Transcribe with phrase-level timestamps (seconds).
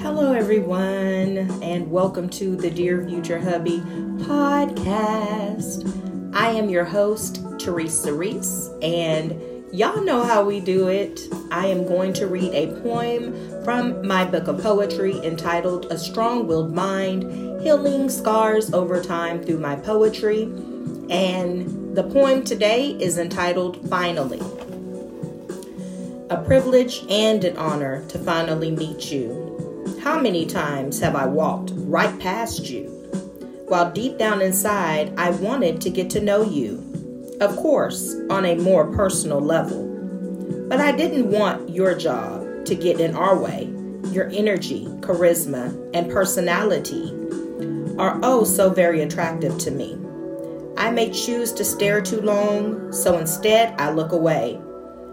[0.00, 3.80] Hello, everyone, and welcome to the Dear Future Hubby
[4.20, 5.84] podcast.
[6.32, 9.34] I am your host, Teresa Reese, and
[9.72, 11.20] y'all know how we do it.
[11.50, 16.46] I am going to read a poem from my book of poetry entitled A Strong
[16.46, 17.24] Willed Mind
[17.60, 20.42] Healing Scars Over Time Through My Poetry.
[21.10, 24.40] And the poem today is entitled Finally.
[26.30, 29.67] A privilege and an honor to finally meet you.
[30.08, 32.84] How many times have I walked right past you?
[33.68, 37.36] While deep down inside, I wanted to get to know you.
[37.42, 39.84] Of course, on a more personal level.
[40.66, 43.70] But I didn't want your job to get in our way.
[44.10, 47.12] Your energy, charisma, and personality
[47.98, 49.98] are oh so very attractive to me.
[50.78, 54.58] I may choose to stare too long, so instead I look away.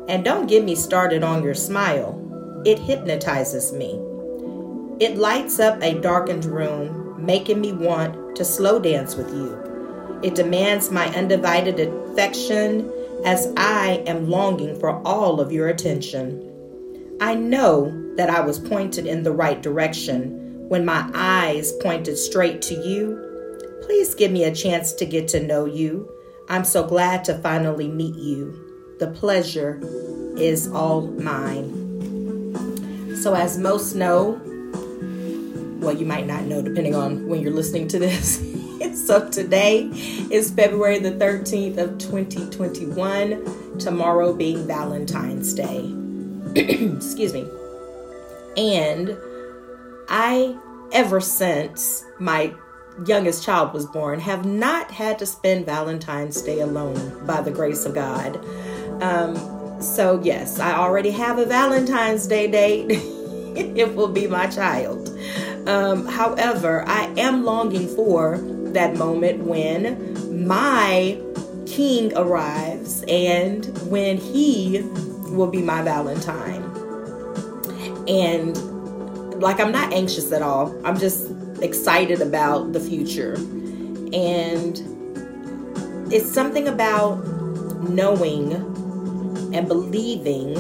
[0.07, 2.21] And don't get me started on your smile.
[2.65, 4.04] It hypnotizes me.
[4.97, 10.19] It lights up a darkened room, making me want to slow dance with you.
[10.23, 12.89] It demands my undivided affection
[13.25, 17.17] as I am longing for all of your attention.
[17.19, 22.61] I know that I was pointed in the right direction when my eyes pointed straight
[22.63, 23.21] to you.
[23.85, 26.09] Please give me a chance to get to know you.
[26.47, 28.95] I'm so glad to finally meet you.
[28.99, 29.81] The pleasure
[30.37, 31.83] is all mine.
[33.21, 34.41] So, as most know,
[35.85, 38.41] well, you might not know depending on when you're listening to this.
[39.07, 39.83] so, today
[40.31, 45.93] is February the 13th of 2021, tomorrow being Valentine's Day.
[46.55, 47.47] Excuse me.
[48.57, 49.15] And
[50.09, 50.57] I,
[50.91, 52.51] ever since my
[53.05, 57.85] youngest child was born, have not had to spend Valentine's Day alone by the grace
[57.85, 58.43] of God.
[59.03, 62.87] Um, so, yes, I already have a Valentine's Day date.
[63.55, 65.04] it will be my child.
[65.67, 68.37] Um, however, I am longing for
[68.73, 71.19] that moment when my
[71.65, 74.81] king arrives and when he
[75.29, 76.63] will be my Valentine.
[78.07, 78.55] And
[79.41, 80.75] like, I'm not anxious at all.
[80.85, 81.31] I'm just
[81.61, 83.33] excited about the future.
[84.13, 84.77] And
[86.13, 87.15] it's something about
[87.89, 88.53] knowing
[89.53, 90.53] and believing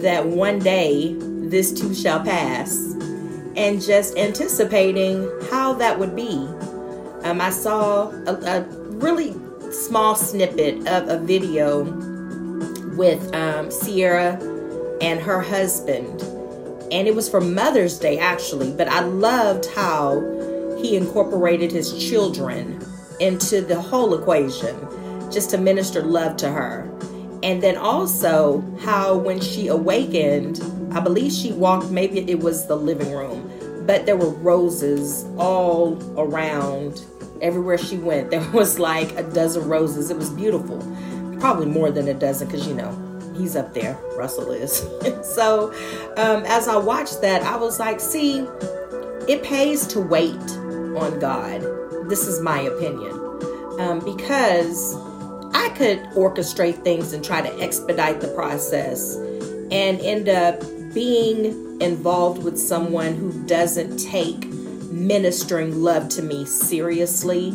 [0.00, 2.89] that one day this too shall pass
[3.60, 6.32] and just anticipating how that would be.
[7.24, 8.62] Um, I saw a, a,
[9.00, 9.34] really
[9.70, 11.84] small snippet of a video
[12.96, 14.38] with um, Ciara
[15.02, 16.22] and her husband,
[16.90, 20.20] and it was for Mother's Day actually, but I loved how
[20.80, 22.82] he incorporated his children
[23.20, 24.74] into the whole equation
[25.30, 26.90] just to minister love to her.
[27.42, 30.60] And then also how when she awakened,
[30.92, 33.49] I believe she walked, maybe it was the living room,
[33.86, 37.04] but there were roses all around.
[37.42, 40.10] Everywhere she went, there was like a dozen roses.
[40.10, 40.78] It was beautiful.
[41.40, 42.92] Probably more than a dozen because, you know,
[43.36, 43.98] he's up there.
[44.16, 44.78] Russell is.
[45.22, 45.72] so
[46.16, 48.46] um, as I watched that, I was like, see,
[49.28, 50.34] it pays to wait
[50.96, 51.62] on God.
[52.08, 53.12] This is my opinion.
[53.80, 54.94] Um, because
[55.54, 59.16] I could orchestrate things and try to expedite the process
[59.70, 60.62] and end up
[60.92, 64.44] being involved with someone who doesn't take
[64.90, 67.50] ministering love to me seriously,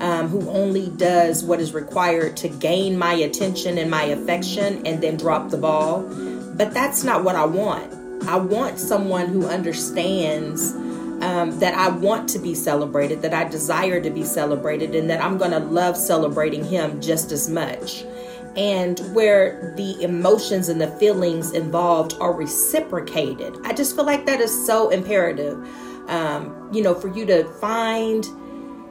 [0.00, 5.02] um, who only does what is required to gain my attention and my affection and
[5.02, 6.02] then drop the ball.
[6.56, 7.94] But that's not what I want.
[8.28, 10.74] I want someone who understands
[11.22, 15.22] um, that I want to be celebrated, that I desire to be celebrated, and that
[15.22, 18.04] I'm going to love celebrating Him just as much.
[18.56, 23.56] And where the emotions and the feelings involved are reciprocated.
[23.64, 25.56] I just feel like that is so imperative,
[26.08, 28.26] um, you know, for you to find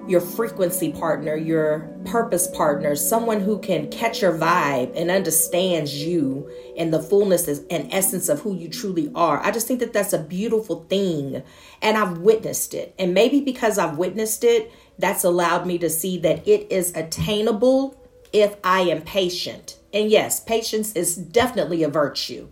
[0.09, 6.49] your frequency partner, your purpose partner, someone who can catch your vibe and understands you
[6.77, 9.39] and the fullness and essence of who you truly are.
[9.43, 11.44] I just think that that's a beautiful thing.
[11.83, 12.95] And I've witnessed it.
[12.97, 17.95] And maybe because I've witnessed it, that's allowed me to see that it is attainable
[18.33, 19.77] if I am patient.
[19.93, 22.49] And yes, patience is definitely a virtue.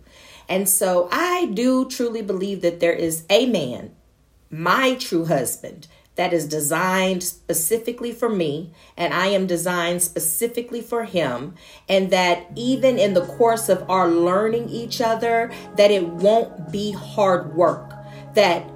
[0.48, 3.94] And so I do truly believe that there is a man,
[4.50, 5.86] my true husband,
[6.18, 11.54] that is designed specifically for me and I am designed specifically for him
[11.88, 16.90] and that even in the course of our learning each other that it won't be
[16.90, 17.94] hard work
[18.34, 18.68] that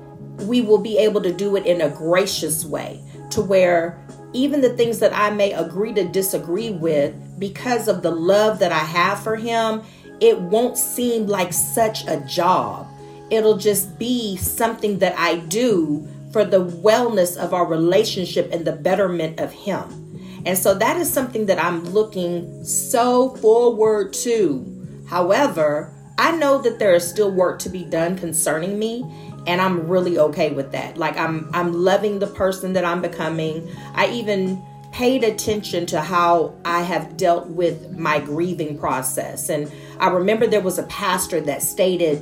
[0.43, 3.99] we will be able to do it in a gracious way to where
[4.32, 8.73] even the things that I may agree to disagree with because of the love that
[8.73, 9.82] I have for him
[10.20, 12.87] it won't seem like such a job
[13.31, 18.73] it'll just be something that I do for the wellness of our relationship and the
[18.73, 20.43] betterment of Him.
[20.44, 25.05] And so that is something that I'm looking so forward to.
[25.08, 29.05] However, I know that there is still work to be done concerning me
[29.47, 30.97] and I'm really okay with that.
[30.97, 33.69] Like I'm I'm loving the person that I'm becoming.
[33.94, 34.62] I even
[34.93, 39.49] paid attention to how I have dealt with my grieving process.
[39.49, 42.21] And I remember there was a pastor that stated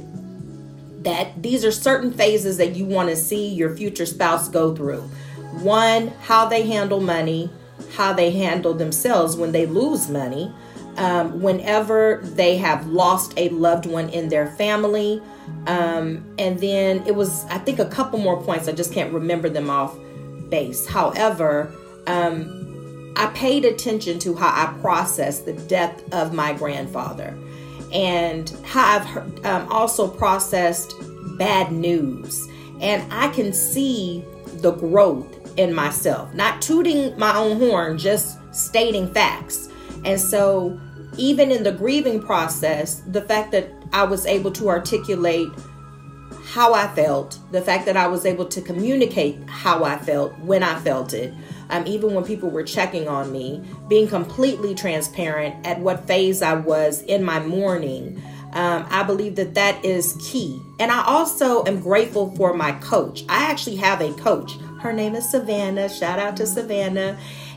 [1.02, 5.00] that these are certain phases that you want to see your future spouse go through.
[5.62, 7.50] One, how they handle money,
[7.94, 10.52] how they handle themselves when they lose money,
[10.96, 15.22] um, whenever they have lost a loved one in their family.
[15.66, 18.68] Um, and then it was, I think, a couple more points.
[18.68, 19.96] I just can't remember them off
[20.48, 20.86] base.
[20.86, 21.72] However,
[22.06, 27.36] um, I paid attention to how I processed the death of my grandfather
[27.92, 30.94] and how I've um, also processed
[31.38, 32.48] bad news.
[32.80, 39.12] And I can see the growth in myself, not tooting my own horn, just stating
[39.12, 39.68] facts.
[40.04, 40.78] And so,
[41.16, 45.48] even in the grieving process, the fact that I was able to articulate
[46.44, 50.62] how I felt, the fact that I was able to communicate how I felt when
[50.62, 51.32] I felt it,
[51.70, 56.54] um, even when people were checking on me, being completely transparent at what phase I
[56.54, 58.20] was in my mourning.
[58.52, 60.60] Um, I believe that that is key.
[60.80, 63.22] And I also am grateful for my coach.
[63.28, 64.54] I actually have a coach.
[64.80, 65.88] Her name is Savannah.
[65.88, 67.16] Shout out to Savannah.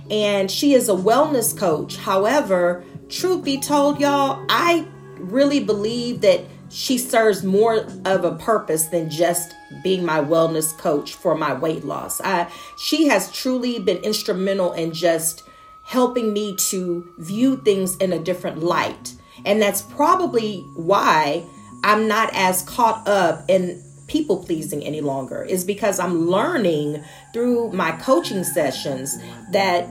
[0.09, 1.97] And she is a wellness coach.
[1.97, 8.87] However, truth be told, y'all, I really believe that she serves more of a purpose
[8.87, 12.19] than just being my wellness coach for my weight loss.
[12.21, 15.43] I, she has truly been instrumental in just
[15.83, 19.13] helping me to view things in a different light.
[19.45, 21.45] And that's probably why
[21.83, 27.03] I'm not as caught up in people pleasing any longer, is because I'm learning
[27.33, 29.17] through my coaching sessions
[29.51, 29.87] that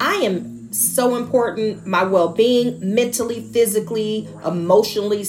[0.00, 1.86] I am so important.
[1.86, 5.24] My well being, mentally, physically, emotionally,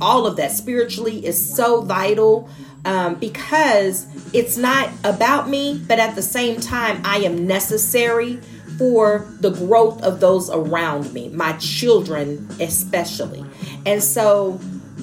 [0.00, 2.48] all of that spiritually is so vital
[2.84, 8.40] um, because it's not about me, but at the same time, I am necessary
[8.78, 13.44] for the growth of those around me, my children especially.
[13.86, 14.58] And so,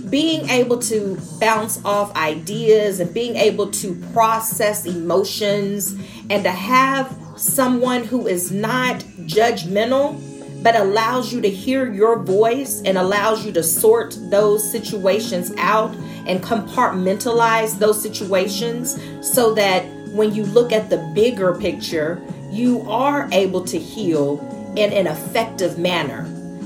[0.10, 5.96] being able to bounce off ideas and being able to process emotions
[6.30, 10.20] and to have someone who is not judgmental
[10.62, 15.94] but allows you to hear your voice and allows you to sort those situations out
[16.28, 22.22] and compartmentalize those situations so that when you look at the bigger picture,
[22.52, 24.40] you are able to heal
[24.76, 26.26] in an effective manner.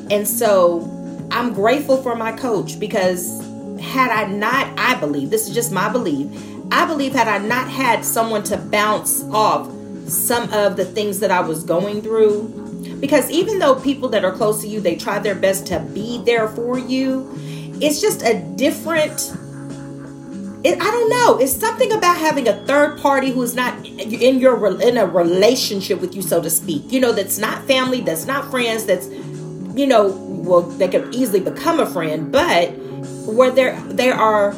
[0.09, 0.92] And so
[1.33, 3.41] I'm grateful for my coach because
[3.81, 6.27] had I not, I believe, this is just my belief,
[6.71, 9.67] I believe had I not had someone to bounce off
[10.07, 14.31] some of the things that I was going through, because even though people that are
[14.31, 17.29] close to you, they try their best to be there for you,
[17.81, 19.35] it's just a different
[20.63, 21.39] it, I don't know.
[21.39, 26.15] It's something about having a third party who's not in your in a relationship with
[26.15, 26.89] you, so to speak.
[26.89, 29.07] You know, that's not family, that's not friends, that's
[29.75, 30.11] you know,
[30.43, 32.69] well, they could easily become a friend, but
[33.25, 34.53] where they they are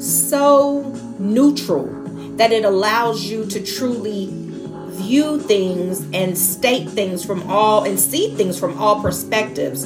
[0.00, 0.82] so
[1.18, 1.86] neutral
[2.36, 4.28] that it allows you to truly
[4.90, 9.84] view things and state things from all and see things from all perspectives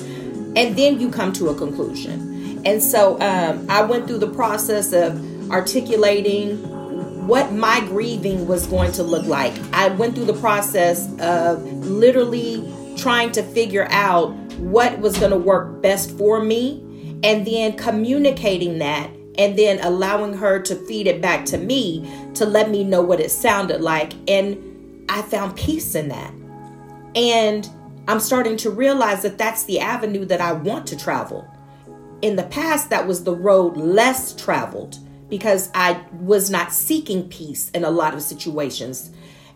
[0.54, 2.62] and then you come to a conclusion.
[2.64, 6.56] And so um, i went through the process of articulating
[7.26, 9.52] what my grieving was going to look like.
[9.72, 15.38] I went through the process of literally trying to figure out what was going to
[15.38, 16.80] work best for me
[17.22, 22.44] and then communicating that and then allowing her to feed it back to me to
[22.44, 24.56] let me know what it sounded like and
[25.08, 26.32] I found peace in that.
[27.14, 27.68] And
[28.08, 31.46] I'm starting to realize that that's the avenue that I want to travel.
[32.22, 37.70] In the past, that was the road less traveled because I was not seeking peace
[37.70, 39.10] in a lot of situations.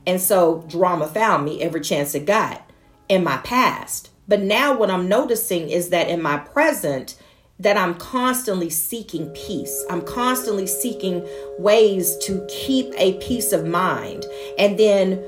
[0.07, 2.69] And so drama found me every chance it got
[3.09, 4.11] in my past.
[4.29, 7.17] But now what I'm noticing is that in my present,
[7.59, 9.85] that I'm constantly seeking peace.
[9.89, 11.27] I'm constantly seeking
[11.59, 14.27] ways to keep a peace of mind.
[14.59, 15.25] And then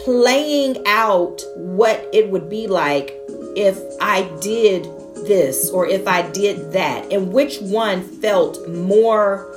[0.00, 3.14] playing out what it would be like
[3.56, 4.84] if I did
[5.26, 9.52] this or if I did that, and which one felt more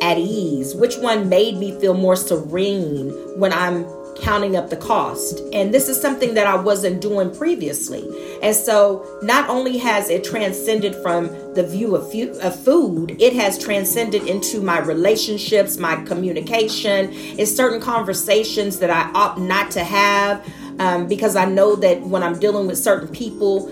[0.00, 3.84] at ease, which one made me feel more serene when I'm
[4.20, 5.40] counting up the cost.
[5.52, 8.04] And this is something that I wasn't doing previously.
[8.42, 13.32] And so not only has it transcended from the view of, fu- of food, it
[13.34, 19.84] has transcended into my relationships, my communication, it's certain conversations that I opt not to
[19.84, 20.46] have
[20.78, 23.68] um, because I know that when I'm dealing with certain people,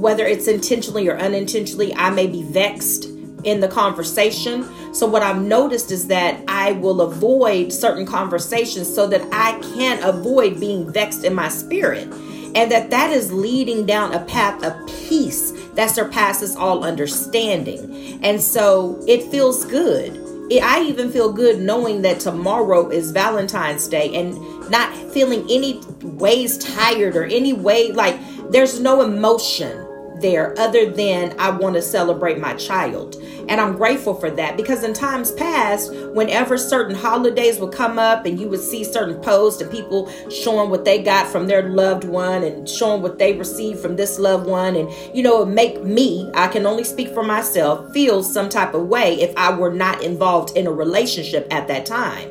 [0.00, 4.66] whether it's intentionally or unintentionally, I may be vexed in the conversation.
[4.94, 10.02] So, what I've noticed is that I will avoid certain conversations so that I can
[10.02, 12.12] avoid being vexed in my spirit.
[12.54, 18.18] And that that is leading down a path of peace that surpasses all understanding.
[18.24, 20.24] And so it feels good.
[20.50, 24.34] I even feel good knowing that tomorrow is Valentine's Day and
[24.70, 28.18] not feeling any ways tired or any way like
[28.50, 29.84] there's no emotion
[30.20, 33.16] there other than I want to celebrate my child.
[33.48, 38.26] And I'm grateful for that because in times past, whenever certain holidays would come up
[38.26, 42.04] and you would see certain posts and people showing what they got from their loved
[42.04, 45.82] one and showing what they received from this loved one, and you know, it make
[45.82, 49.72] me, I can only speak for myself, feel some type of way if I were
[49.72, 52.28] not involved in a relationship at that time.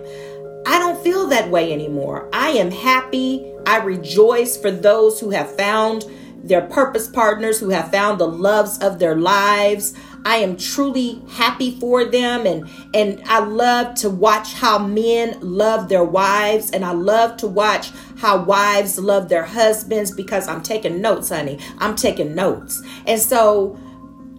[0.66, 2.30] I don't feel that way anymore.
[2.34, 3.54] I am happy.
[3.66, 6.06] I rejoice for those who have found
[6.44, 9.94] their purpose partners who have found the loves of their lives.
[10.26, 15.90] I am truly happy for them and and I love to watch how men love
[15.90, 21.02] their wives and I love to watch how wives love their husbands because I'm taking
[21.02, 21.60] notes, honey.
[21.80, 22.82] I'm taking notes.
[23.06, 23.78] And so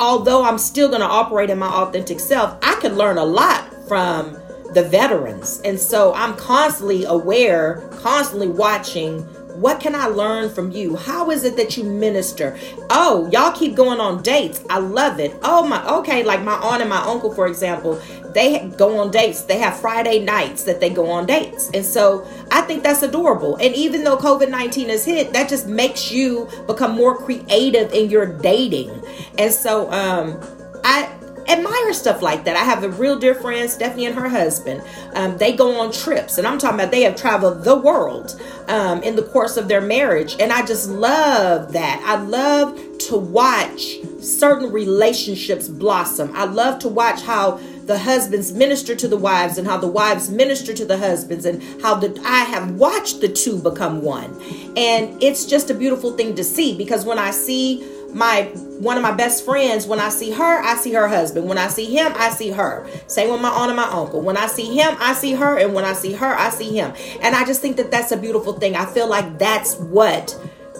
[0.00, 3.72] although I'm still going to operate in my authentic self, I can learn a lot
[3.88, 4.36] from
[4.74, 5.60] the veterans.
[5.64, 9.26] And so I'm constantly aware, constantly watching
[9.60, 10.96] what can I learn from you?
[10.96, 12.58] How is it that you minister?
[12.90, 14.64] Oh, y'all keep going on dates.
[14.70, 15.36] I love it.
[15.42, 18.00] Oh my, okay, like my aunt and my uncle, for example,
[18.34, 19.42] they go on dates.
[19.42, 21.70] They have Friday nights that they go on dates.
[21.74, 23.56] And so I think that's adorable.
[23.56, 28.10] And even though COVID 19 has hit, that just makes you become more creative in
[28.10, 28.90] your dating.
[29.38, 30.40] And so um
[30.84, 31.17] I
[31.48, 32.56] admire stuff like that.
[32.56, 34.82] I have a real dear friend, Stephanie and her husband.
[35.14, 39.02] Um, they go on trips, and I'm talking about they have traveled the world um,
[39.02, 40.36] in the course of their marriage.
[40.38, 42.02] And I just love that.
[42.04, 42.78] I love
[43.08, 46.30] to watch certain relationships blossom.
[46.34, 50.30] I love to watch how the husbands minister to the wives and how the wives
[50.30, 54.30] minister to the husbands and how the I have watched the two become one.
[54.76, 59.02] And it's just a beautiful thing to see because when I see my one of
[59.02, 61.48] my best friends when i see her i see her husband.
[61.48, 62.88] When i see him i see her.
[63.06, 64.20] Same with my aunt and my uncle.
[64.20, 65.58] When i see him i see her.
[65.58, 66.92] And when i see her i see him.
[67.20, 68.76] And i just think that that's a beautiful thing.
[68.76, 70.30] I feel like that's what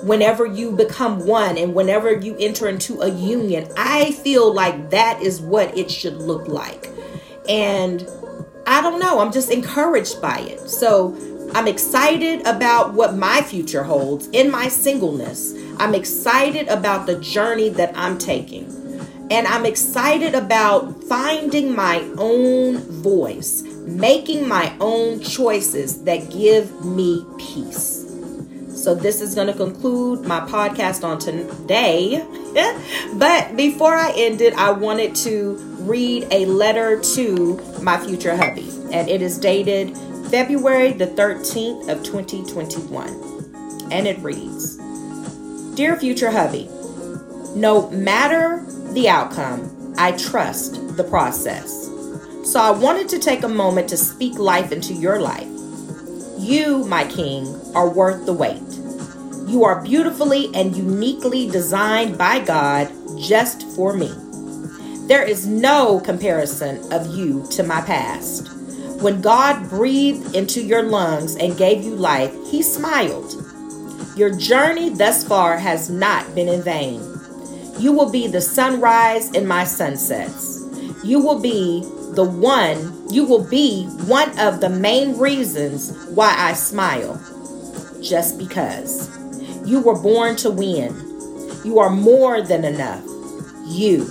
[0.05, 5.21] whenever you become one and whenever you enter into a union i feel like that
[5.21, 6.89] is what it should look like.
[7.49, 8.09] And
[8.67, 9.19] i don't know.
[9.19, 10.71] I'm just encouraged by it.
[10.71, 11.17] So
[11.55, 17.69] i'm excited about what my future holds in my singleness I'm excited about the journey
[17.71, 18.75] that I'm taking.
[19.31, 27.25] And I'm excited about finding my own voice, making my own choices that give me
[27.39, 28.07] peace.
[28.75, 32.25] So, this is going to conclude my podcast on today.
[33.19, 38.69] but before I end it, I wanted to read a letter to my future hubby.
[38.93, 39.97] And it is dated
[40.31, 43.91] February the 13th of 2021.
[43.91, 44.79] And it reads
[45.79, 46.69] Dear future hubby,
[47.55, 51.71] no matter the outcome, I trust the process.
[52.43, 55.47] So I wanted to take a moment to speak life into your life.
[56.37, 58.61] You, my king, are worth the wait.
[59.49, 64.13] You are beautifully and uniquely designed by God just for me.
[65.07, 68.49] There is no comparison of you to my past.
[69.01, 73.48] When God breathed into your lungs and gave you life, He smiled.
[74.19, 77.01] Your journey thus far has not been in vain.
[77.79, 80.61] You will be the sunrise in my sunsets.
[81.05, 81.83] You will be
[82.15, 87.15] the one, you will be one of the main reasons why I smile.
[88.03, 89.09] Just because.
[89.65, 90.97] You were born to win.
[91.65, 93.05] You are more than enough.
[93.69, 94.05] You.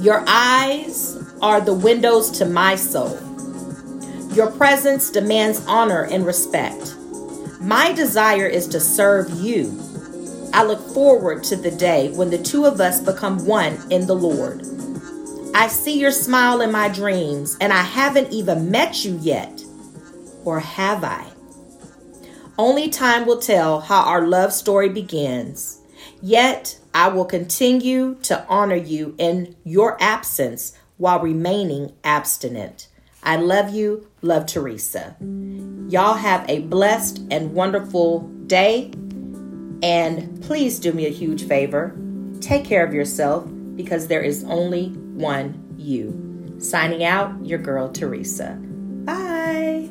[0.00, 3.18] Your eyes are the windows to my soul.
[4.32, 6.93] Your presence demands honor and respect.
[7.64, 9.72] My desire is to serve you.
[10.52, 14.14] I look forward to the day when the two of us become one in the
[14.14, 14.66] Lord.
[15.54, 19.64] I see your smile in my dreams, and I haven't even met you yet.
[20.44, 21.26] Or have I?
[22.58, 25.80] Only time will tell how our love story begins.
[26.20, 32.88] Yet, I will continue to honor you in your absence while remaining abstinent.
[33.22, 34.06] I love you.
[34.20, 35.16] Love Teresa.
[35.88, 38.90] Y'all have a blessed and wonderful day.
[39.82, 41.94] And please do me a huge favor
[42.44, 46.56] take care of yourself because there is only one you.
[46.58, 48.58] Signing out, your girl, Teresa.
[49.04, 49.90] Bye.